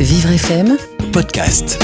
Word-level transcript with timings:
Vivre 0.00 0.30
FM, 0.30 0.78
podcast. 1.12 1.76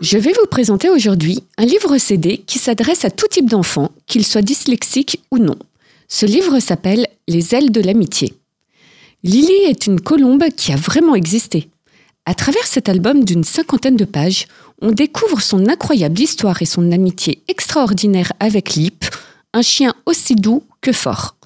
Je 0.00 0.18
vais 0.18 0.32
vous 0.32 0.46
présenter 0.50 0.90
aujourd'hui 0.90 1.44
un 1.56 1.64
livre 1.64 1.98
CD 1.98 2.38
qui 2.38 2.58
s'adresse 2.58 3.04
à 3.04 3.10
tout 3.12 3.28
type 3.28 3.48
d'enfant, 3.48 3.92
qu'il 4.08 4.26
soit 4.26 4.42
dyslexique 4.42 5.22
ou 5.30 5.38
non. 5.38 5.54
Ce 6.08 6.26
livre 6.26 6.58
s'appelle 6.58 7.06
Les 7.28 7.54
ailes 7.54 7.70
de 7.70 7.80
l'amitié. 7.80 8.34
Lily 9.22 9.68
est 9.68 9.86
une 9.86 10.00
colombe 10.00 10.48
qui 10.56 10.72
a 10.72 10.76
vraiment 10.76 11.14
existé. 11.14 11.68
À 12.26 12.34
travers 12.34 12.66
cet 12.66 12.88
album 12.88 13.24
d'une 13.24 13.44
cinquantaine 13.44 13.96
de 13.96 14.04
pages, 14.04 14.48
on 14.80 14.90
découvre 14.90 15.40
son 15.40 15.68
incroyable 15.68 16.18
histoire 16.18 16.60
et 16.60 16.66
son 16.66 16.90
amitié 16.90 17.44
extraordinaire 17.46 18.32
avec 18.40 18.74
Lip, 18.74 19.04
un 19.54 19.62
chien 19.62 19.94
aussi 20.06 20.34
doux 20.34 20.64
que 20.80 20.90
fort. 20.90 21.36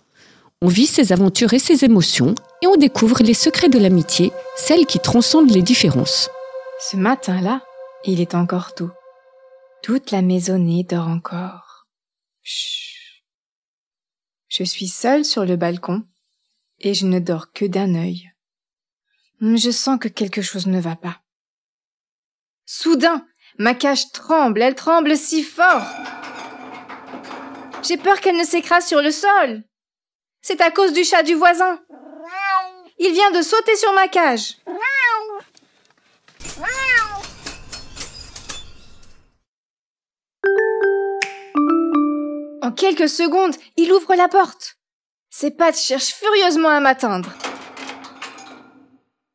On 0.63 0.69
vit 0.69 0.87
ses 0.87 1.13
aventures 1.13 1.53
et 1.53 1.59
ses 1.59 1.85
émotions 1.85 2.35
et 2.63 2.67
on 2.67 2.77
découvre 2.77 3.23
les 3.23 3.35
secrets 3.35 3.69
de 3.69 3.79
l'amitié, 3.79 4.33
celles 4.57 4.87
qui 4.87 4.99
transcendent 4.99 5.51
les 5.51 5.61
différences. 5.61 6.31
Ce 6.81 6.97
matin-là, 6.97 7.63
il 8.05 8.23
est 8.23 8.35
encore 8.35 8.75
tôt. 8.75 8.91
Toute 9.83 10.11
la 10.11 10.23
maisonnée 10.23 10.83
dort 10.83 11.09
encore. 11.09 11.87
Chut. 12.43 13.23
Je 14.49 14.65
suis 14.65 14.89
seule 14.89 15.27
sur 15.27 15.45
le 15.45 15.57
balcon 15.57 16.05
et 16.79 16.95
je 16.95 17.05
ne 17.05 17.19
dors 17.19 17.53
que 17.53 17.67
d'un 17.67 17.95
œil. 17.95 18.33
Je 19.43 19.71
sens 19.71 19.99
que 20.01 20.09
quelque 20.09 20.41
chose 20.41 20.67
ne 20.67 20.81
va 20.81 20.97
pas. 20.97 21.21
Soudain, 22.65 23.27
ma 23.59 23.75
cage 23.75 24.11
tremble, 24.13 24.63
elle 24.63 24.75
tremble 24.75 25.19
si 25.19 25.43
fort. 25.43 25.87
J'ai 27.83 27.99
peur 27.99 28.21
qu'elle 28.21 28.39
ne 28.39 28.45
s'écrase 28.45 28.87
sur 28.87 29.03
le 29.03 29.11
sol. 29.11 29.63
C'est 30.49 30.61
à 30.61 30.71
cause 30.71 30.93
du 30.93 31.03
chat 31.03 31.25
du 31.25 31.35
voisin. 31.35 31.81
Il 33.01 33.11
vient 33.11 33.33
de 33.33 33.43
sauter 33.43 33.75
sur 33.75 33.93
ma 33.95 34.07
cage. 34.07 34.59
En 42.63 42.71
quelques 42.71 43.09
secondes, 43.09 43.57
il 43.77 43.93
ouvre 43.93 44.15
la 44.15 44.29
porte. 44.29 44.77
Ses 45.31 45.51
pattes 45.51 45.81
cherchent 45.81 46.15
furieusement 46.15 46.69
à 46.69 46.79
m'atteindre. 46.79 47.33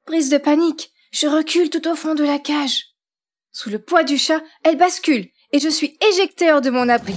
Prise 0.05 0.29
de 0.29 0.37
panique, 0.37 0.93
je 1.11 1.27
recule 1.27 1.69
tout 1.69 1.89
au 1.89 1.95
fond 1.95 2.15
de 2.15 2.23
la 2.23 2.39
cage. 2.39 2.85
Sous 3.51 3.69
le 3.69 3.79
poids 3.79 4.05
du 4.05 4.17
chat, 4.17 4.41
elle 4.63 4.77
bascule 4.77 5.27
et 5.51 5.59
je 5.59 5.67
suis 5.67 5.97
éjectée 6.09 6.53
hors 6.53 6.61
de 6.61 6.69
mon 6.69 6.87
abri. 6.87 7.15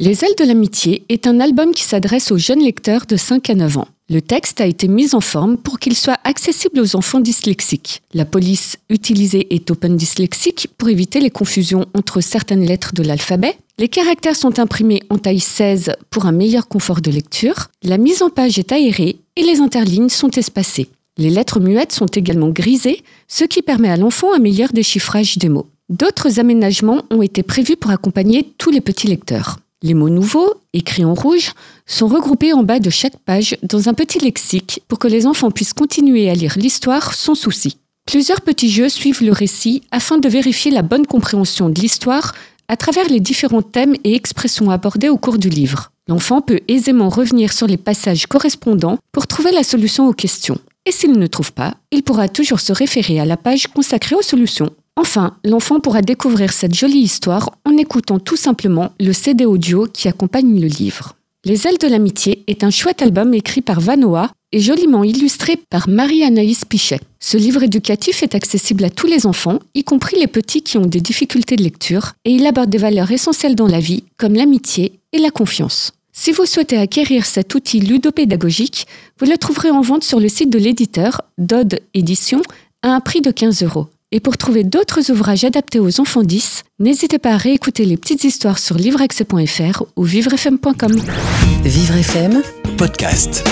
Les 0.00 0.24
ailes 0.24 0.36
de 0.38 0.44
l'amitié 0.44 1.02
est 1.08 1.26
un 1.26 1.40
album 1.40 1.72
qui 1.72 1.82
s'adresse 1.82 2.30
aux 2.30 2.38
jeunes 2.38 2.62
lecteurs 2.62 3.04
de 3.06 3.16
5 3.16 3.50
à 3.50 3.54
9 3.56 3.78
ans. 3.78 3.88
Le 4.08 4.22
texte 4.22 4.60
a 4.60 4.66
été 4.66 4.86
mis 4.86 5.12
en 5.12 5.20
forme 5.20 5.56
pour 5.56 5.80
qu'il 5.80 5.96
soit 5.96 6.20
accessible 6.22 6.78
aux 6.78 6.94
enfants 6.94 7.18
dyslexiques. 7.18 8.00
La 8.14 8.24
police 8.24 8.76
utilisée 8.90 9.52
est 9.52 9.72
Open 9.72 9.96
Dyslexique 9.96 10.68
pour 10.78 10.88
éviter 10.88 11.18
les 11.18 11.30
confusions 11.30 11.86
entre 11.94 12.20
certaines 12.20 12.64
lettres 12.64 12.94
de 12.94 13.02
l'alphabet. 13.02 13.58
Les 13.78 13.88
caractères 13.88 14.36
sont 14.36 14.60
imprimés 14.60 15.02
en 15.10 15.18
taille 15.18 15.40
16 15.40 15.96
pour 16.10 16.26
un 16.26 16.32
meilleur 16.32 16.68
confort 16.68 17.00
de 17.00 17.10
lecture. 17.10 17.66
La 17.82 17.98
mise 17.98 18.22
en 18.22 18.30
page 18.30 18.56
est 18.56 18.70
aérée 18.70 19.16
et 19.34 19.42
les 19.42 19.58
interlignes 19.58 20.10
sont 20.10 20.30
espacées. 20.30 20.86
Les 21.16 21.30
lettres 21.30 21.58
muettes 21.58 21.92
sont 21.92 22.06
également 22.06 22.50
grisées, 22.50 23.02
ce 23.26 23.44
qui 23.44 23.62
permet 23.62 23.90
à 23.90 23.96
l'enfant 23.96 24.32
un 24.32 24.38
meilleur 24.38 24.72
déchiffrage 24.72 25.38
des 25.38 25.48
mots. 25.48 25.66
D'autres 25.88 26.38
aménagements 26.38 27.02
ont 27.10 27.22
été 27.22 27.42
prévus 27.42 27.76
pour 27.76 27.90
accompagner 27.90 28.48
tous 28.58 28.70
les 28.70 28.80
petits 28.80 29.08
lecteurs. 29.08 29.58
Les 29.80 29.94
mots 29.94 30.08
nouveaux, 30.08 30.54
écrits 30.72 31.04
en 31.04 31.14
rouge, 31.14 31.52
sont 31.86 32.08
regroupés 32.08 32.52
en 32.52 32.64
bas 32.64 32.80
de 32.80 32.90
chaque 32.90 33.16
page 33.18 33.56
dans 33.62 33.88
un 33.88 33.94
petit 33.94 34.18
lexique 34.18 34.82
pour 34.88 34.98
que 34.98 35.06
les 35.06 35.24
enfants 35.24 35.52
puissent 35.52 35.72
continuer 35.72 36.28
à 36.28 36.34
lire 36.34 36.54
l'histoire 36.56 37.14
sans 37.14 37.36
souci. 37.36 37.76
Plusieurs 38.04 38.40
petits 38.40 38.70
jeux 38.70 38.88
suivent 38.88 39.22
le 39.22 39.30
récit 39.30 39.82
afin 39.92 40.18
de 40.18 40.28
vérifier 40.28 40.72
la 40.72 40.82
bonne 40.82 41.06
compréhension 41.06 41.68
de 41.68 41.80
l'histoire 41.80 42.34
à 42.66 42.76
travers 42.76 43.08
les 43.08 43.20
différents 43.20 43.62
thèmes 43.62 43.94
et 44.02 44.16
expressions 44.16 44.70
abordés 44.70 45.10
au 45.10 45.16
cours 45.16 45.38
du 45.38 45.48
livre. 45.48 45.92
L'enfant 46.08 46.40
peut 46.40 46.60
aisément 46.66 47.08
revenir 47.08 47.52
sur 47.52 47.68
les 47.68 47.76
passages 47.76 48.26
correspondants 48.26 48.98
pour 49.12 49.28
trouver 49.28 49.52
la 49.52 49.62
solution 49.62 50.08
aux 50.08 50.12
questions. 50.12 50.58
Et 50.86 50.90
s'il 50.90 51.12
ne 51.12 51.26
trouve 51.28 51.52
pas, 51.52 51.74
il 51.92 52.02
pourra 52.02 52.28
toujours 52.28 52.60
se 52.60 52.72
référer 52.72 53.20
à 53.20 53.26
la 53.26 53.36
page 53.36 53.68
consacrée 53.68 54.16
aux 54.16 54.22
solutions. 54.22 54.70
Enfin, 54.98 55.36
l'enfant 55.44 55.78
pourra 55.78 56.02
découvrir 56.02 56.52
cette 56.52 56.74
jolie 56.74 56.98
histoire 56.98 57.50
en 57.64 57.76
écoutant 57.76 58.18
tout 58.18 58.34
simplement 58.34 58.90
le 58.98 59.12
CD 59.12 59.44
audio 59.44 59.86
qui 59.86 60.08
accompagne 60.08 60.60
le 60.60 60.66
livre. 60.66 61.14
Les 61.44 61.68
ailes 61.68 61.78
de 61.78 61.86
l'amitié 61.86 62.42
est 62.48 62.64
un 62.64 62.70
chouette 62.70 63.00
album 63.00 63.32
écrit 63.32 63.60
par 63.60 63.80
Vanoa 63.80 64.32
et 64.50 64.58
joliment 64.58 65.04
illustré 65.04 65.56
par 65.70 65.88
Marie-Anaïs 65.88 66.64
Pichet. 66.64 66.98
Ce 67.20 67.36
livre 67.36 67.62
éducatif 67.62 68.24
est 68.24 68.34
accessible 68.34 68.82
à 68.82 68.90
tous 68.90 69.06
les 69.06 69.24
enfants, 69.24 69.60
y 69.76 69.84
compris 69.84 70.18
les 70.18 70.26
petits 70.26 70.62
qui 70.62 70.78
ont 70.78 70.86
des 70.86 71.00
difficultés 71.00 71.54
de 71.54 71.62
lecture, 71.62 72.14
et 72.24 72.32
il 72.32 72.44
aborde 72.44 72.68
des 72.68 72.78
valeurs 72.78 73.12
essentielles 73.12 73.54
dans 73.54 73.68
la 73.68 73.78
vie, 73.78 74.02
comme 74.16 74.34
l'amitié 74.34 74.98
et 75.12 75.18
la 75.18 75.30
confiance. 75.30 75.92
Si 76.12 76.32
vous 76.32 76.44
souhaitez 76.44 76.76
acquérir 76.76 77.24
cet 77.24 77.54
outil 77.54 77.78
ludopédagogique, 77.78 78.88
vous 79.20 79.30
le 79.30 79.38
trouverez 79.38 79.70
en 79.70 79.80
vente 79.80 80.02
sur 80.02 80.18
le 80.18 80.28
site 80.28 80.50
de 80.50 80.58
l'éditeur, 80.58 81.22
Dodd 81.38 81.78
Édition, 81.94 82.42
à 82.82 82.88
un 82.96 83.00
prix 83.00 83.20
de 83.20 83.30
15 83.30 83.62
euros. 83.62 83.86
Et 84.10 84.20
pour 84.20 84.38
trouver 84.38 84.64
d'autres 84.64 85.10
ouvrages 85.10 85.44
adaptés 85.44 85.80
aux 85.80 86.00
enfants 86.00 86.22
10, 86.22 86.64
n'hésitez 86.78 87.18
pas 87.18 87.32
à 87.32 87.36
réécouter 87.36 87.84
les 87.84 87.98
petites 87.98 88.24
histoires 88.24 88.58
sur 88.58 88.76
livreaccès.fr 88.76 89.82
ou 89.96 90.02
vivrefm.com. 90.02 90.98
Vivre 91.62 91.94
FM, 91.94 92.42
Podcast. 92.78 93.44